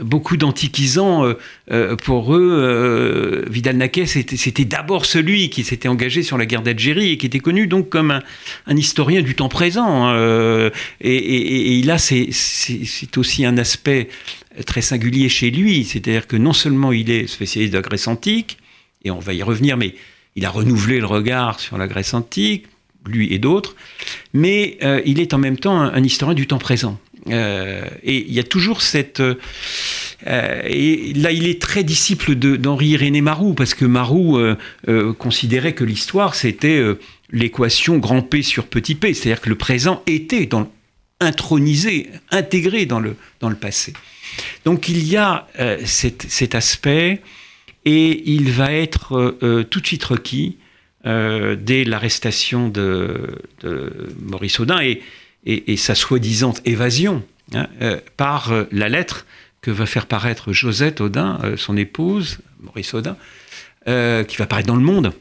beaucoup 0.00 0.36
d'antiquisants, 0.36 1.24
euh, 1.24 1.34
euh, 1.70 1.96
pour 1.96 2.34
eux, 2.34 2.58
euh, 2.60 3.44
Vidal-Naquet, 3.48 4.06
c'était 4.06 4.64
d'abord 4.64 5.06
celui 5.06 5.50
qui 5.50 5.64
s'était 5.64 5.88
engagé 5.88 6.22
sur 6.22 6.38
la 6.38 6.46
guerre 6.46 6.62
d'Algérie 6.62 7.12
et 7.12 7.18
qui 7.18 7.26
était 7.26 7.40
connu 7.40 7.66
donc 7.66 7.88
comme 7.88 8.20
un, 8.66 8.76
historien 8.76 9.22
du 9.22 9.34
temps 9.34 9.48
présent. 9.48 10.06
Hein, 10.08 10.70
et, 11.00 11.82
là, 11.84 11.98
c'est 11.98 12.28
aussi 13.16 13.44
un 13.44 13.56
aspect 13.56 14.08
très 14.66 14.82
singulier 14.82 15.28
chez 15.28 15.50
lui, 15.50 15.84
c'est-à-dire 15.84 16.26
que 16.26 16.36
non 16.36 16.52
seulement 16.52 16.92
il 16.92 17.10
est 17.10 17.26
spécialiste 17.26 17.72
de 17.72 17.78
la 17.78 17.82
Grèce 17.82 18.06
antique, 18.06 18.58
et 19.04 19.10
on 19.10 19.18
va 19.18 19.34
y 19.34 19.42
revenir, 19.42 19.76
mais 19.76 19.94
il 20.36 20.44
a 20.44 20.50
renouvelé 20.50 21.00
le 21.00 21.06
regard 21.06 21.60
sur 21.60 21.78
la 21.78 21.86
Grèce 21.86 22.14
antique, 22.14 22.66
lui 23.06 23.32
et 23.32 23.38
d'autres, 23.38 23.76
mais 24.32 24.78
euh, 24.82 25.02
il 25.04 25.20
est 25.20 25.34
en 25.34 25.38
même 25.38 25.58
temps 25.58 25.80
un, 25.80 26.02
historien 26.02 26.34
du 26.34 26.46
temps 26.46 26.58
présent. 26.58 26.98
Euh, 27.30 27.84
et 28.02 28.24
il 28.26 28.32
y 28.32 28.40
a 28.40 28.44
toujours 28.44 28.82
cette... 28.82 29.20
Euh, 29.20 30.62
et 30.66 31.12
là, 31.14 31.32
il 31.32 31.46
est 31.46 31.60
très 31.60 31.84
disciple 31.84 32.34
d'Henri 32.34 32.96
René 32.96 33.20
Marou, 33.20 33.54
parce 33.54 33.74
que 33.74 33.84
Marou 33.84 34.38
considérait 35.18 35.74
que 35.74 35.84
l'histoire, 35.84 36.34
c'était 36.34 36.82
l'équation 37.30 37.98
grand 37.98 38.22
P 38.22 38.42
sur 38.42 38.66
petit 38.66 38.94
p, 38.94 39.12
c'est-à-dire 39.12 39.40
que 39.40 39.48
le 39.48 39.56
présent 39.56 40.02
était 40.06 40.46
dans, 40.46 40.70
intronisé, 41.20 42.08
intégré 42.30 42.86
dans 42.86 43.00
le, 43.00 43.16
dans 43.40 43.50
le 43.50 43.56
passé. 43.56 43.92
Donc 44.64 44.88
il 44.88 45.06
y 45.06 45.16
a 45.16 45.46
cet, 45.84 46.26
cet, 46.28 46.54
aspect, 46.54 47.20
et 47.84 48.30
il 48.30 48.50
va 48.50 48.72
être 48.72 49.36
tout 49.70 49.80
de 49.80 49.86
suite 49.86 50.04
requis 50.04 50.56
euh, 51.06 51.54
dès 51.54 51.84
l'arrestation 51.84 52.68
de, 52.70 53.38
Maurice 54.20 54.58
Audin 54.58 54.80
et, 55.44 55.76
sa 55.76 55.94
soi-disant 55.94 56.54
évasion 56.64 57.22
hein, 57.52 57.66
euh, 57.82 58.00
par 58.16 58.52
euh, 58.52 58.64
la 58.72 58.88
lettre 58.88 59.26
que 59.60 59.70
va 59.70 59.84
faire 59.84 60.06
paraître 60.06 60.54
Josette 60.54 61.02
Audin, 61.02 61.40
son 61.56 61.76
épouse, 61.76 62.38
Maurice 62.60 62.94
Audin, 62.94 63.16
qui 63.86 64.36
va 64.36 64.46
paraître 64.46 64.68
dans 64.68 64.76
le 64.76 64.82
monde, 64.82 65.12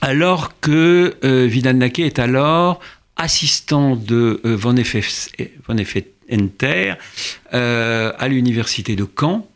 alors 0.00 0.58
que 0.60 1.16
Vidal 1.46 1.76
Naquet 1.76 2.02
est 2.02 2.18
alors 2.18 2.80
assistant 3.16 3.94
de 3.94 4.40
Von 4.42 4.76
Effenter 4.76 5.44
à 7.52 8.28
l'université 8.28 8.96
de 8.96 9.06
Caen, 9.20 9.48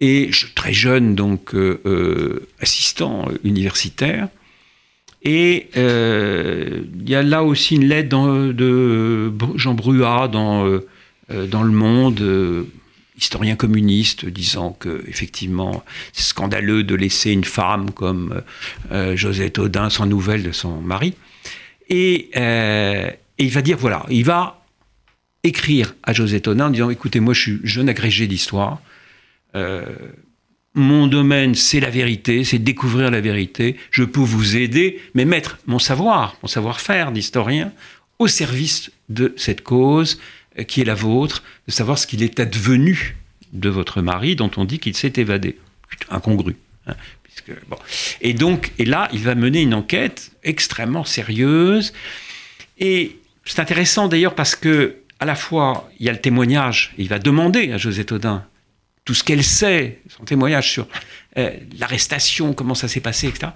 et 0.00 0.30
très 0.54 0.72
jeune, 0.72 1.16
donc 1.16 1.56
assistant 2.60 3.26
universitaire. 3.42 4.28
Et 5.24 5.70
euh, 5.76 6.82
il 7.00 7.08
y 7.08 7.14
a 7.14 7.22
là 7.22 7.42
aussi 7.42 7.76
une 7.76 7.86
lettre 7.86 8.52
de 8.52 9.32
Jean 9.56 9.74
Bruat 9.74 10.28
dans, 10.28 10.66
euh, 10.66 11.46
dans 11.46 11.62
Le 11.62 11.72
Monde, 11.72 12.66
historiens 13.16 13.56
communistes 13.56 14.26
disant 14.26 14.76
que 14.78 15.02
effectivement 15.08 15.82
c'est 16.12 16.24
scandaleux 16.24 16.82
de 16.84 16.94
laisser 16.94 17.30
une 17.30 17.44
femme 17.44 17.92
comme 17.92 18.42
euh, 18.92 19.16
Josette 19.16 19.58
Audin 19.58 19.88
sans 19.88 20.04
nouvelles 20.04 20.42
de 20.42 20.52
son 20.52 20.82
mari. 20.82 21.14
Et, 21.88 22.30
et, 22.34 23.10
il 23.38 23.50
va 23.50 23.62
dire 23.62 23.78
voilà, 23.78 24.04
il 24.10 24.24
va 24.24 24.62
écrire 25.42 25.94
à 26.02 26.12
Josette 26.12 26.48
Audin 26.48 26.66
en 26.66 26.70
disant 26.70 26.90
écoutez, 26.90 27.20
moi 27.20 27.32
je 27.32 27.40
suis 27.40 27.60
jeune 27.64 27.88
agrégé 27.88 28.26
d'histoire. 28.26 28.80
Mon 30.74 31.06
domaine, 31.06 31.54
c'est 31.54 31.80
la 31.80 31.90
vérité, 31.90 32.44
c'est 32.44 32.58
découvrir 32.58 33.10
la 33.10 33.20
vérité. 33.20 33.76
Je 33.90 34.02
peux 34.02 34.20
vous 34.20 34.56
aider, 34.56 35.00
mais 35.14 35.24
mettre 35.24 35.58
mon 35.66 35.78
savoir, 35.78 36.36
mon 36.42 36.48
savoir-faire 36.48 37.12
d'historien 37.12 37.72
au 38.18 38.26
service 38.26 38.90
de 39.08 39.32
cette 39.36 39.62
cause 39.62 40.20
euh, 40.58 40.64
qui 40.64 40.80
est 40.80 40.84
la 40.84 40.94
vôtre, 40.94 41.42
de 41.68 41.72
savoir 41.72 41.98
ce 41.98 42.06
qu'il 42.06 42.22
est 42.22 42.40
advenu 42.40 43.16
de 43.52 43.68
votre 43.68 44.02
mari 44.02 44.34
dont 44.34 44.50
on 44.56 44.64
dit 44.64 44.80
qu'il 44.80 44.96
s'est 44.96 45.12
évadé. 45.16 45.58
Incongru. 46.10 46.56
Hein, 46.86 46.94
bon. 47.68 47.76
Et 48.20 48.34
donc, 48.34 48.72
et 48.78 48.84
là, 48.84 49.08
il 49.12 49.20
va 49.20 49.36
mener 49.36 49.62
une 49.62 49.74
enquête 49.74 50.32
extrêmement 50.42 51.04
sérieuse. 51.04 51.92
Et 52.78 53.18
c'est 53.44 53.60
intéressant 53.60 54.08
d'ailleurs 54.08 54.34
parce 54.34 54.56
que 54.56 54.96
à 55.20 55.24
la 55.24 55.36
fois, 55.36 55.88
il 56.00 56.06
y 56.06 56.08
a 56.08 56.12
le 56.12 56.20
témoignage, 56.20 56.92
il 56.98 57.08
va 57.08 57.20
demander 57.20 57.70
à 57.72 57.78
José 57.78 58.04
Todin 58.04 58.44
tout 59.04 59.14
ce 59.14 59.22
qu'elle 59.22 59.44
sait, 59.44 60.00
son 60.16 60.24
témoignage 60.24 60.70
sur 60.70 60.86
euh, 61.36 61.50
l'arrestation, 61.78 62.54
comment 62.54 62.74
ça 62.74 62.88
s'est 62.88 63.00
passé, 63.00 63.28
etc. 63.28 63.52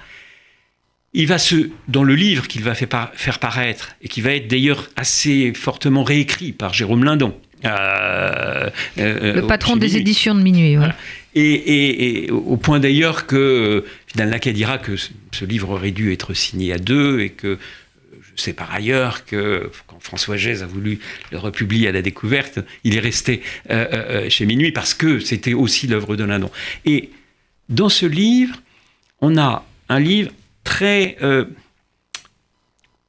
Il 1.15 1.27
va 1.27 1.39
se, 1.39 1.71
dans 1.89 2.05
le 2.05 2.15
livre 2.15 2.47
qu'il 2.49 2.63
va 2.63 2.75
faire 2.75 3.39
paraître, 3.39 3.97
et 4.03 4.09
qui 4.09 4.21
va 4.21 4.35
être 4.35 4.47
d'ailleurs 4.47 4.89
assez 4.97 5.53
fortement 5.55 6.05
réécrit 6.05 6.53
par 6.53 6.75
Jérôme 6.75 7.05
Lindon. 7.05 7.35
Euh, 7.65 8.71
euh, 8.99 9.35
le 9.35 9.47
patron 9.47 9.77
des 9.77 9.97
éditions 9.97 10.35
de 10.35 10.43
Minuit. 10.43 10.77
Et, 11.35 12.29
au 12.31 12.57
point 12.57 12.79
d'ailleurs 12.79 13.27
que 13.27 13.85
Naquet 14.17 14.53
dira 14.53 14.79
que 14.79 14.97
ce 14.97 15.45
livre 15.45 15.71
aurait 15.71 15.91
dû 15.91 16.13
être 16.13 16.35
signé 16.35 16.73
à 16.73 16.79
deux 16.79 17.21
et 17.21 17.31
que 17.31 17.59
sais 18.41 18.53
par 18.53 18.73
ailleurs 18.73 19.25
que 19.25 19.71
quand 19.87 19.99
François 20.01 20.37
Gèze 20.37 20.63
a 20.63 20.67
voulu 20.67 21.01
le 21.31 21.39
republier 21.39 21.89
à 21.89 21.93
la 21.93 22.03
découverte, 22.03 22.61
il 22.85 22.97
est 22.97 23.01
resté 23.01 23.43
euh, 23.71 24.29
chez 24.31 24.47
Minuit 24.47 24.73
parce 24.73 24.95
que 24.95 25.21
c'était 25.21 25.55
aussi 25.55 25.87
l'œuvre 25.87 26.17
de 26.17 26.25
Lindon. 26.25 26.51
Et 26.85 27.11
dans 27.69 27.89
ce 27.89 28.07
livre, 28.07 28.57
on 29.21 29.37
a 29.37 29.65
un 29.89 30.01
livre 30.01 30.31
très 30.65 31.17
euh, 31.23 31.45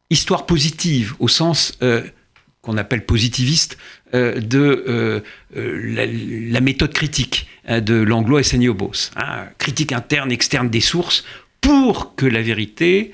histoire 0.10 0.46
positive, 0.46 1.14
au 1.20 1.28
sens 1.28 1.78
euh, 1.82 2.04
qu'on 2.62 2.78
appelle 2.78 3.06
positiviste, 3.06 3.78
euh, 4.14 4.40
de 4.40 5.24
la, 5.54 6.62
méthode 6.62 6.94
critique 6.94 7.48
hein, 7.68 7.82
de 7.82 7.96
Langlois 7.96 8.42
et 8.42 8.44
Seignobos. 8.44 9.12
Hein, 9.16 9.46
critique 9.58 9.92
interne, 9.92 10.32
externe 10.32 10.70
des 10.70 10.82
sources, 10.82 11.26
pour 11.62 12.16
que 12.16 12.26
la 12.26 12.42
vérité 12.42 13.14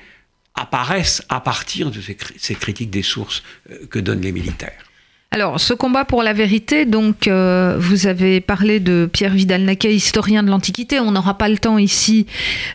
apparaisse 0.56 1.22
à 1.28 1.40
partir 1.40 1.90
de 1.90 2.00
ces, 2.00 2.16
ces 2.38 2.54
critiques 2.54 2.90
des 2.90 3.02
sources 3.02 3.42
que 3.90 3.98
donnent 3.98 4.22
les 4.22 4.32
militaires. 4.32 4.85
Alors, 5.32 5.60
ce 5.60 5.74
combat 5.74 6.04
pour 6.04 6.22
la 6.22 6.32
vérité, 6.32 6.86
donc, 6.86 7.26
euh, 7.26 7.76
vous 7.78 8.06
avez 8.06 8.40
parlé 8.40 8.78
de 8.78 9.10
Pierre 9.12 9.34
Vidal-Naquet, 9.34 9.92
historien 9.92 10.44
de 10.44 10.48
l'Antiquité. 10.48 11.00
On 11.00 11.10
n'aura 11.10 11.36
pas 11.36 11.48
le 11.48 11.58
temps 11.58 11.78
ici 11.78 12.26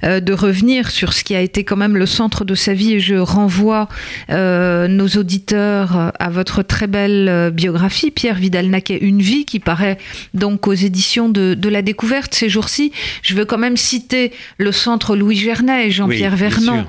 euh, 0.04 0.20
de 0.20 0.34
revenir 0.34 0.92
sur 0.92 1.14
ce 1.14 1.24
qui 1.24 1.34
a 1.34 1.42
été 1.42 1.64
quand 1.64 1.78
même 1.78 1.96
le 1.96 2.06
centre 2.06 2.44
de 2.44 2.54
sa 2.54 2.74
vie 2.74 2.94
et 2.94 3.00
je 3.00 3.16
renvoie 3.16 3.88
euh, 4.30 4.90
nos 4.90 5.08
auditeurs 5.08 6.12
à 6.20 6.30
votre 6.30 6.62
très 6.62 6.88
belle 6.88 7.52
biographie, 7.52 8.12
Pierre 8.12 8.36
Vidal-Naquet, 8.36 9.00
Une 9.02 9.22
vie, 9.22 9.46
qui 9.46 9.60
paraît 9.60 9.98
donc 10.34 10.68
aux 10.68 10.74
éditions 10.74 11.30
de, 11.30 11.70
la 11.70 11.82
Découverte 11.82 12.34
ces 12.36 12.50
jours-ci. 12.50 12.92
Je 13.24 13.34
veux 13.34 13.46
quand 13.46 13.58
même 13.58 13.78
citer 13.78 14.34
le 14.58 14.74
centre 14.74 15.16
Louis 15.16 15.38
Gernet 15.38 15.88
et 15.88 15.92
Jean-Pierre 15.92 16.36
Vernon, 16.36 16.86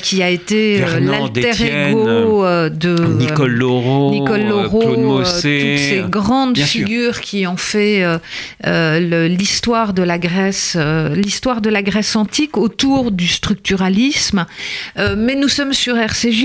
qui 0.00 0.22
a 0.22 0.30
été 0.30 0.82
l'alter 1.00 1.90
ego 1.90 2.44
de 2.70 3.16
Nicole 3.18 3.52
Laureau. 3.52 4.10
Nicole 4.12 4.44
Laureau 4.44 4.91
euh, 4.98 5.24
toutes 5.24 5.34
ces 5.34 6.04
grandes 6.08 6.58
figures 6.58 7.20
qui 7.20 7.46
ont 7.46 7.56
fait 7.56 8.02
euh, 8.02 8.18
euh, 8.66 9.28
l'histoire 9.28 9.92
de 9.92 10.02
la 10.02 10.18
Grèce, 10.18 10.76
l'histoire 11.14 11.60
de 11.60 11.70
la 11.70 11.82
Grèce 11.82 12.16
antique 12.16 12.56
autour 12.56 13.10
du 13.10 13.26
structuralisme. 13.26 14.46
mais 14.96 15.34
nous 15.34 15.48
sommes 15.48 15.72
sur 15.72 15.96
RCJ 15.96 16.44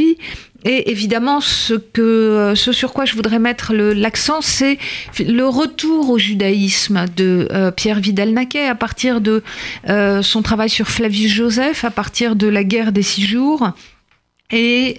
et 0.65 0.89
évidemment, 0.91 1.39
ce, 1.39 1.75
que, 1.75 2.53
ce 2.55 2.71
sur 2.71 2.91
quoi 2.91 3.05
je 3.05 3.13
voudrais 3.15 3.39
mettre 3.39 3.73
l'accent, 3.73 4.41
c'est 4.41 4.79
le 5.19 5.47
retour 5.47 6.09
au 6.09 6.17
judaïsme 6.17 7.05
de 7.15 7.47
Pierre 7.75 7.99
Vidal-Naquet 7.99 8.67
à 8.67 8.75
partir 8.75 9.21
de 9.21 9.43
son 9.87 10.41
travail 10.41 10.69
sur 10.69 10.87
Flavius 10.87 11.31
Joseph, 11.31 11.85
à 11.85 11.91
partir 11.91 12.35
de 12.35 12.47
la 12.47 12.63
guerre 12.63 12.91
des 12.91 13.03
six 13.03 13.25
jours. 13.25 13.71
Et 14.51 14.97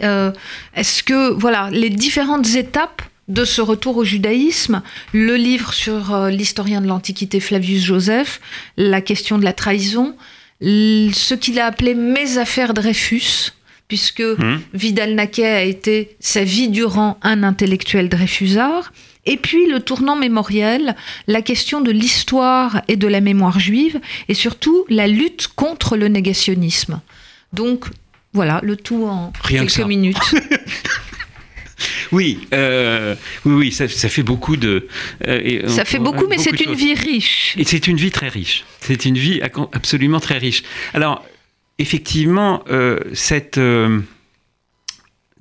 est-ce 0.74 1.02
que, 1.02 1.32
voilà, 1.32 1.68
les 1.72 1.90
différentes 1.90 2.54
étapes 2.54 3.02
de 3.28 3.44
ce 3.44 3.60
retour 3.60 3.96
au 3.98 4.04
judaïsme, 4.04 4.82
le 5.12 5.36
livre 5.36 5.72
sur 5.72 6.14
euh, 6.14 6.30
l'historien 6.30 6.80
de 6.80 6.86
l'Antiquité 6.86 7.40
Flavius 7.40 7.84
Joseph, 7.84 8.40
la 8.76 9.00
question 9.00 9.38
de 9.38 9.44
la 9.44 9.52
trahison, 9.52 10.16
ce 10.60 11.34
qu'il 11.34 11.60
a 11.60 11.66
appelé 11.66 11.94
Mes 11.94 12.38
affaires 12.38 12.74
Dreyfus, 12.74 13.52
puisque 13.86 14.20
mmh. 14.20 14.60
Vidal 14.74 15.14
Naquet 15.14 15.46
a 15.46 15.62
été 15.62 16.16
sa 16.20 16.44
vie 16.44 16.68
durant 16.68 17.18
un 17.22 17.42
intellectuel 17.42 18.08
dreyfusard, 18.08 18.92
et 19.26 19.36
puis 19.36 19.66
le 19.66 19.80
tournant 19.80 20.16
mémoriel, 20.16 20.96
la 21.26 21.42
question 21.42 21.80
de 21.80 21.90
l'histoire 21.90 22.82
et 22.88 22.96
de 22.96 23.06
la 23.06 23.20
mémoire 23.20 23.60
juive, 23.60 24.00
et 24.28 24.34
surtout 24.34 24.84
la 24.88 25.06
lutte 25.06 25.48
contre 25.54 25.96
le 25.96 26.08
négationnisme. 26.08 27.00
Donc 27.52 27.86
voilà, 28.32 28.60
le 28.62 28.76
tout 28.76 29.04
en 29.06 29.32
quelques 29.48 29.80
minutes. 29.80 30.16
Oui, 32.12 32.46
euh, 32.54 33.14
oui, 33.44 33.54
oui, 33.54 33.72
ça, 33.72 33.88
fait 33.88 34.22
beaucoup 34.22 34.56
de. 34.56 34.88
Euh, 35.26 35.68
ça 35.68 35.84
fait 35.84 35.98
beaucoup, 35.98 36.26
mais 36.26 36.38
c'est 36.38 36.60
une 36.60 36.74
vie 36.74 36.94
riche. 36.94 37.54
Et 37.58 37.64
c'est 37.64 37.86
une 37.86 37.96
vie 37.96 38.10
très 38.10 38.28
riche. 38.28 38.64
C'est 38.80 39.04
une 39.04 39.18
vie 39.18 39.40
absolument 39.42 40.20
très 40.20 40.38
riche. 40.38 40.62
Alors, 40.94 41.24
effectivement, 41.78 42.64
euh, 42.70 42.98
cette, 43.12 43.56
le 43.58 44.02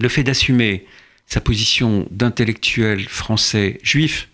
fait 0.07 0.23
d'assumer 0.23 0.85
sa 1.25 1.41
position 1.41 2.07
d'intellectuel 2.11 3.07
français 3.07 3.79
juif 3.83 4.29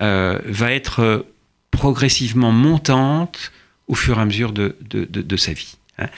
va 0.00 0.72
être 0.72 1.26
progressivement 1.70 2.52
montante 2.52 3.52
au 3.86 3.94
fur 3.94 4.18
et 4.18 4.22
à 4.22 4.24
mesure 4.24 4.52
de, 4.52 4.76
de, 4.80 5.36
sa 5.36 5.52
vie. 5.52 5.76
Hein 5.98 6.08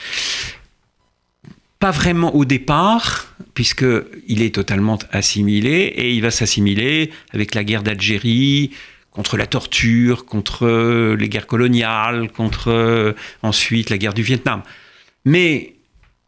pas 1.83 1.91
vraiment 1.91 2.33
au 2.37 2.45
départ, 2.45 3.35
puisqu'il 3.55 4.41
est 4.41 4.55
totalement 4.55 5.01
assimilé, 5.11 5.93
et 5.97 6.15
il 6.15 6.23
va 6.23 6.31
s'assimiler 6.31 7.11
avec 7.33 7.57
la 7.57 7.65
guerre 7.65 7.83
d'Algérie, 7.83 8.71
contre 9.11 9.37
la 9.37 9.47
torture, 9.47 10.25
contre 10.25 11.17
les 11.19 11.29
guerres 11.29 11.49
coloniales, 11.49 12.31
contre 12.31 13.17
ensuite 13.43 13.91
la 13.91 13.99
guerre 13.99 14.15
du 14.15 14.23
Vietnam. 14.23 14.63
Mais 15.25 15.75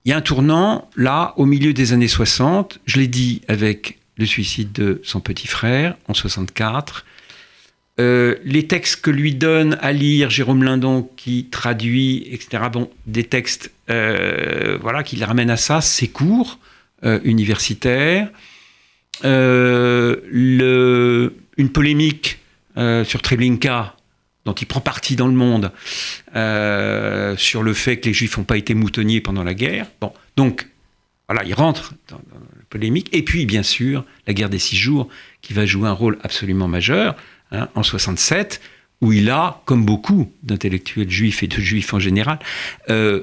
il 0.05 0.11
y 0.11 0.13
a 0.13 0.17
un 0.17 0.23
tournant, 0.23 0.91
là, 0.97 1.35
au 1.37 1.47
milieu 1.47 1.73
des 1.73 1.93
années 1.93 2.09
60, 2.09 2.81
je 2.85 2.99
l'ai 2.99 3.07
dit 3.07 3.43
avec 3.47 3.99
le 4.17 4.27
suicide 4.27 4.73
de 4.73 5.01
son 5.05 5.21
petit 5.21 5.47
frère 5.47 5.95
en 6.09 6.15
64, 6.15 7.07
euh, 8.01 8.35
les 8.45 8.67
textes 8.67 9.03
que 9.03 9.11
lui 9.11 9.37
donne 9.37 9.79
à 9.81 9.93
lire 9.93 10.29
Jérôme 10.29 10.65
Lindon, 10.65 11.09
qui 11.17 11.47
traduit, 11.47 12.27
etc. 12.31 12.65
Bon, 12.73 12.91
des 13.07 13.23
textes, 13.23 13.71
euh, 13.89 14.79
voilà, 14.81 15.05
qui 15.05 15.15
les 15.15 15.25
ramènent 15.25 15.51
à 15.51 15.57
ça, 15.57 15.81
ses 15.81 16.09
cours 16.09 16.59
euh, 17.05 17.21
universitaires, 17.23 18.29
le, 19.23 20.23
une 21.57 21.69
polémique 21.71 22.41
sur 22.77 23.23
Treblinka, 23.23 23.95
dont 24.45 24.55
il 24.55 24.67
prend 24.67 24.81
parti 24.81 25.15
dans 25.15 25.29
le 25.29 25.35
monde, 25.35 25.71
sur 27.39 27.63
le 27.63 27.75
fait 27.75 28.01
que 28.01 28.09
les 28.09 28.13
Juifs 28.13 28.37
n'ont 28.37 28.43
pas 28.43 28.57
été 28.57 28.75
moutonniers 28.75 29.21
pendant 29.21 29.45
la 29.45 29.55
guerre. 29.55 29.87
Donc, 30.37 30.67
voilà, 31.29 31.45
il 31.45 31.55
rentre 31.55 31.95
dans 32.09 32.17
la 32.17 32.65
polémique. 32.69 33.09
Et 33.13 33.23
puis, 33.23 33.47
bien 33.47 33.63
sûr, 33.63 34.05
la 34.27 34.35
guerre 34.35 34.51
des 34.51 34.59
six 34.59 34.77
jours, 34.77 35.09
qui 35.41 35.53
va 35.53 35.65
jouer 35.65 35.89
un 35.89 35.93
rôle 35.93 36.19
absolument 36.25 36.67
majeur. 36.67 37.15
Hein, 37.55 37.69
en 37.75 37.83
67, 37.83 38.61
où 39.01 39.13
il 39.13 39.31
a, 39.31 39.61
comme 39.65 39.85
beaucoup 39.85 40.33
d'intellectuels 40.43 41.11
juifs 41.11 41.43
et 41.43 41.47
de 41.47 41.61
juifs 41.61 41.95
en 41.95 41.99
général, 41.99 42.39
euh, 42.91 43.23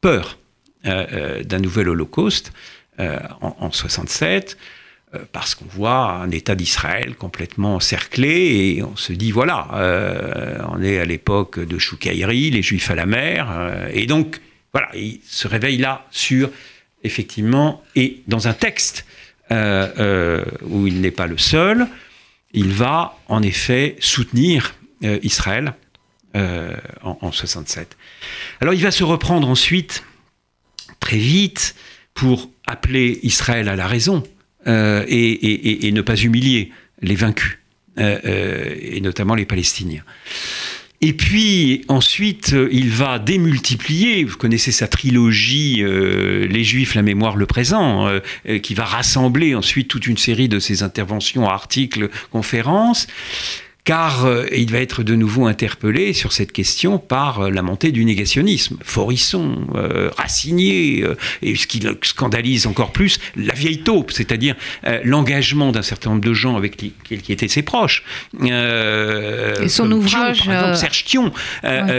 peur 0.00 0.38
euh, 0.86 1.06
euh, 1.12 1.42
d'un 1.44 1.58
nouvel 1.58 1.88
holocauste 1.88 2.52
en, 2.98 3.56
en, 3.58 3.70
67, 3.70 4.58
parce 5.32 5.54
qu'on 5.54 5.64
voit 5.64 6.12
un 6.12 6.30
État 6.30 6.54
d'Israël 6.54 7.14
complètement 7.14 7.76
encerclé 7.76 8.28
et 8.76 8.82
on 8.82 8.94
se 8.94 9.14
dit, 9.14 9.30
voilà, 9.30 9.68
on 10.68 10.82
est 10.82 10.98
à 10.98 11.06
l'époque 11.06 11.58
de 11.58 11.78
Choukaïri, 11.78 12.50
les 12.50 12.60
juifs 12.60 12.90
à 12.90 12.94
la 12.94 13.06
mer, 13.06 13.88
et 13.94 14.04
donc, 14.04 14.42
voilà, 14.74 14.90
il 14.94 15.20
se 15.24 15.48
réveille 15.48 15.78
là 15.78 16.04
sur, 16.10 16.50
effectivement, 17.02 17.82
et 17.96 18.20
dans 18.26 18.48
un 18.48 18.52
texte 18.52 19.06
où 19.50 20.86
il 20.86 21.00
n'est 21.00 21.10
pas 21.10 21.26
le 21.26 21.38
seul, 21.38 21.88
il 22.52 22.72
va 22.72 23.18
en 23.28 23.42
effet 23.42 23.96
soutenir 24.00 24.74
Israël 25.02 25.74
en, 26.34 27.18
en 27.20 27.32
67. 27.32 27.96
Alors 28.60 28.74
il 28.74 28.82
va 28.82 28.90
se 28.90 29.04
reprendre 29.04 29.48
ensuite 29.48 30.04
très 31.00 31.18
vite 31.18 31.74
pour 32.14 32.50
appeler 32.66 33.18
Israël 33.22 33.68
à 33.68 33.76
la 33.76 33.86
raison 33.86 34.22
et, 34.66 35.90
ne 35.92 36.02
pas 36.02 36.16
humilier 36.16 36.70
les 37.00 37.14
vaincus, 37.14 37.58
et 37.96 39.00
notamment 39.00 39.34
les 39.34 39.46
Palestiniens. 39.46 40.04
Et 41.02 41.14
puis 41.14 41.82
ensuite, 41.88 42.52
euh, 42.52 42.68
il 42.72 42.90
va 42.90 43.18
démultiplier, 43.18 44.24
vous 44.24 44.36
connaissez 44.36 44.70
sa 44.70 44.86
trilogie 44.86 45.82
euh, 45.82 46.46
Les 46.46 46.62
Juifs, 46.62 46.94
la 46.94 47.00
mémoire, 47.00 47.36
le 47.36 47.46
présent, 47.46 48.06
euh, 48.06 48.58
qui 48.58 48.74
va 48.74 48.84
rassembler 48.84 49.54
ensuite 49.54 49.88
toute 49.88 50.06
une 50.06 50.18
série 50.18 50.48
de 50.48 50.58
ses 50.58 50.82
interventions, 50.82 51.48
articles, 51.48 52.10
conférences 52.30 53.06
car 53.90 54.24
euh, 54.24 54.46
il 54.56 54.70
va 54.70 54.78
être 54.78 55.02
de 55.02 55.16
nouveau 55.16 55.46
interpellé 55.46 56.12
sur 56.12 56.30
cette 56.30 56.52
question 56.52 56.98
par 56.98 57.40
euh, 57.40 57.50
la 57.50 57.60
montée 57.60 57.90
du 57.90 58.04
négationnisme. 58.04 58.76
Forisson, 58.84 59.66
euh, 59.74 60.10
Racinier, 60.16 61.04
et 61.42 61.56
ce 61.56 61.66
qui 61.66 61.80
le 61.80 61.98
scandalise 62.02 62.68
encore 62.68 62.92
plus, 62.92 63.18
la 63.34 63.52
vieille 63.52 63.80
taupe, 63.82 64.12
c'est-à-dire 64.12 64.54
l'engagement 65.02 65.72
d'un 65.72 65.82
certain 65.82 66.10
nombre 66.10 66.22
de 66.22 66.32
gens 66.32 66.56
avec 66.56 66.76
qui, 66.76 66.92
qui 67.02 67.32
étaient 67.32 67.48
ses 67.48 67.62
proches. 67.62 68.04
et 68.40 69.68
son 69.68 69.90
ouvrage, 69.90 70.48
Serge 70.76 71.04
Thion, 71.04 71.32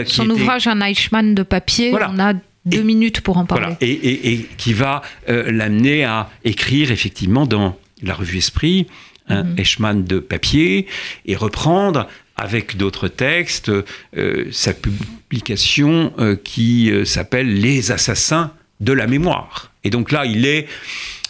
son 0.06 0.30
ouvrage 0.30 0.66
Un 0.68 0.80
Eichmann 0.80 1.34
de 1.34 1.42
papier, 1.42 1.92
on 1.94 2.18
a 2.18 2.32
deux 2.64 2.82
minutes 2.82 3.20
pour 3.20 3.36
en 3.36 3.44
parler. 3.44 3.74
Et, 3.82 4.32
et, 4.32 4.48
qui 4.56 4.72
va 4.72 5.02
l'amener 5.28 6.04
à 6.04 6.30
écrire 6.44 6.90
effectivement 6.90 7.44
dans 7.44 7.76
la 8.02 8.14
revue 8.14 8.38
Esprit 8.38 8.86
un 9.28 9.44
mhm. 9.44 10.04
de 10.04 10.18
papier, 10.18 10.86
et 11.26 11.36
reprendre 11.36 12.08
avec 12.36 12.76
d'autres 12.76 13.08
textes 13.08 13.70
euh, 14.16 14.46
sa 14.50 14.72
publication 14.74 16.12
euh, 16.18 16.36
qui 16.36 16.90
euh, 16.90 17.04
s'appelle 17.04 17.60
Les 17.60 17.92
assassins 17.92 18.52
de 18.80 18.92
la 18.92 19.06
mémoire. 19.06 19.70
Et 19.84 19.90
donc 19.90 20.10
là, 20.10 20.26
il 20.26 20.46
est 20.46 20.66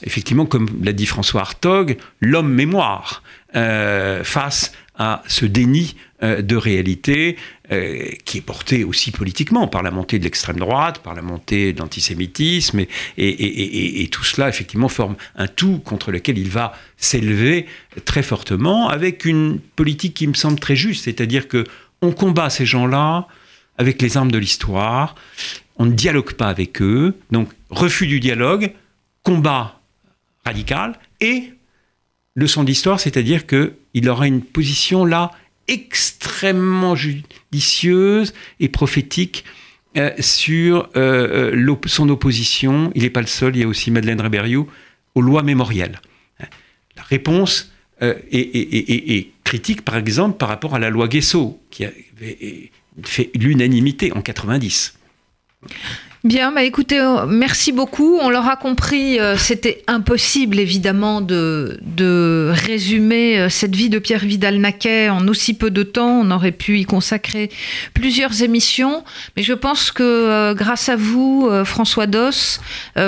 effectivement, 0.04 0.46
comme 0.46 0.68
l'a 0.82 0.92
dit 0.92 1.06
François 1.06 1.42
Hartog, 1.42 1.96
l'homme 2.20 2.52
mémoire 2.52 3.22
face 3.52 4.72
à 4.98 5.22
ce 5.26 5.46
déni 5.46 5.96
de 6.22 6.54
réalité 6.54 7.36
euh, 7.72 8.10
qui 8.24 8.38
est 8.38 8.42
porté 8.42 8.84
aussi 8.84 9.10
politiquement 9.10 9.66
par 9.66 9.82
la 9.82 9.90
montée 9.90 10.18
de 10.18 10.24
l'extrême 10.24 10.58
droite, 10.58 10.98
par 10.98 11.14
la 11.14 11.22
montée 11.22 11.72
de 11.72 11.78
l'antisémitisme, 11.78 12.80
et, 12.80 12.86
et, 13.16 14.02
et, 14.02 14.08
tout 14.08 14.24
cela 14.24 14.48
effectivement 14.48 14.88
forme 14.88 15.16
un 15.36 15.48
tout 15.48 15.78
contre 15.78 16.12
lequel 16.12 16.36
il 16.38 16.50
va 16.50 16.74
s'élever 16.98 17.66
très 18.04 18.22
fortement, 18.22 18.88
avec 18.88 19.24
une 19.24 19.58
politique 19.58 20.14
qui 20.14 20.26
me 20.26 20.34
semble 20.34 20.60
très 20.60 20.76
juste, 20.76 21.04
c'est-à-dire 21.04 21.48
que 21.48 21.64
on 22.02 22.12
combat 22.12 22.50
ces 22.50 22.66
gens-là 22.66 23.26
avec 23.78 24.02
les 24.02 24.16
armes 24.16 24.30
de 24.30 24.38
l'histoire, 24.38 25.14
on 25.76 25.86
ne 25.86 25.92
dialogue 25.92 26.34
pas 26.34 26.48
avec 26.48 26.82
eux, 26.82 27.16
donc 27.30 27.48
refus 27.70 28.06
du 28.06 28.20
dialogue, 28.20 28.72
combat 29.22 29.80
radical, 30.44 30.98
et 31.20 31.54
leçon 32.34 32.64
d'histoire, 32.64 33.00
c'est-à-dire 33.00 33.46
qu'il 33.46 34.08
aura 34.08 34.26
une 34.26 34.42
position 34.42 35.04
là 35.04 35.30
extrêmement 35.68 36.94
judicieuse 36.96 38.34
et 38.60 38.68
prophétique 38.68 39.44
euh, 39.96 40.10
sur 40.20 40.88
euh, 40.96 41.52
euh, 41.54 41.76
son 41.86 42.08
opposition, 42.08 42.90
il 42.94 43.02
n'est 43.02 43.10
pas 43.10 43.20
le 43.20 43.26
seul, 43.26 43.56
il 43.56 43.60
y 43.60 43.64
a 43.64 43.68
aussi 43.68 43.90
Madeleine 43.90 44.20
Rébériou, 44.20 44.66
aux 45.14 45.20
lois 45.20 45.42
mémorielles. 45.42 46.00
La 46.96 47.02
réponse 47.02 47.72
est, 48.00 49.28
critique, 49.44 49.82
par 49.82 49.96
exemple, 49.96 50.36
par 50.38 50.48
rapport 50.48 50.74
à 50.74 50.78
la 50.78 50.90
loi 50.90 51.08
Guesso, 51.08 51.60
qui 51.70 51.84
avait 51.84 52.70
fait 53.02 53.30
l'unanimité 53.34 54.12
en 54.12 54.22
90. 54.22 54.98
Bien, 56.24 56.52
bah 56.52 56.62
écoutez, 56.62 57.00
euh, 57.00 57.26
merci 57.26 57.72
beaucoup. 57.72 58.16
On 58.22 58.30
l'aura 58.30 58.54
compris, 58.54 59.18
euh, 59.18 59.36
c'était 59.36 59.82
impossible 59.88 60.60
évidemment 60.60 61.20
de, 61.20 61.80
de, 61.82 62.52
résumer 62.54 63.40
euh, 63.40 63.48
cette 63.48 63.74
vie 63.74 63.88
de 63.88 63.98
Pierre 63.98 64.24
Vidal-Naquet 64.24 65.08
en 65.08 65.26
aussi 65.26 65.52
peu 65.52 65.72
de 65.72 65.82
temps. 65.82 66.20
On 66.20 66.30
aurait 66.30 66.52
pu 66.52 66.78
y 66.78 66.84
consacrer 66.84 67.50
plusieurs 67.92 68.40
émissions, 68.44 69.02
mais 69.36 69.42
je 69.42 69.52
pense 69.52 69.90
que 69.90 70.52
grâce 70.52 70.88
à 70.88 70.94
vous, 70.94 71.50
François 71.64 72.06
Doss, 72.06 72.60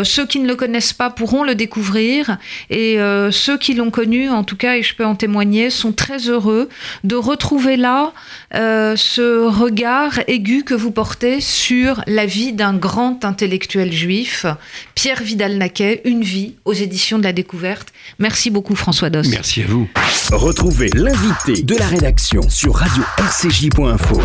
ceux 0.02 0.26
qui 0.26 0.40
ne 0.40 0.48
le 0.48 0.56
connaissent 0.56 0.92
pas 0.92 1.10
pourront 1.10 1.44
le 1.44 1.54
découvrir 1.54 2.38
et 2.70 2.98
ceux 3.30 3.58
qui 3.58 3.74
l'ont 3.74 3.90
connu, 3.90 4.28
en 4.28 4.44
tout 4.44 4.56
cas, 4.56 4.76
et 4.76 4.82
je 4.82 4.94
peux 4.94 5.04
en 5.04 5.14
témoigner, 5.14 5.70
sont 5.70 5.92
très 5.92 6.28
heureux 6.28 6.68
de 7.04 7.14
retrouver 7.14 7.76
là 7.76 8.12
ce 8.52 9.46
regard 9.46 10.20
aigu 10.26 10.64
que 10.64 10.74
vous 10.74 10.90
portez 10.90 11.40
sur 11.40 12.02
la 12.06 12.26
vie 12.26 12.52
d'un 12.52 12.74
grand 13.04 13.24
intellectuel 13.24 13.92
juif, 13.92 14.46
Pierre 14.94 15.22
Vidal-Naquet, 15.22 16.00
Une 16.04 16.22
vie 16.22 16.54
aux 16.64 16.72
éditions 16.72 17.18
de 17.18 17.24
la 17.24 17.32
découverte. 17.32 17.88
Merci 18.18 18.50
beaucoup 18.50 18.74
François 18.74 19.10
Doss. 19.10 19.28
Merci 19.28 19.62
à 19.62 19.66
vous. 19.66 19.88
Retrouvez 20.32 20.88
l'invité 20.94 21.62
de 21.62 21.76
la 21.76 21.86
rédaction 21.86 22.48
sur 22.48 22.76
radio-rcj.info. 22.76 24.20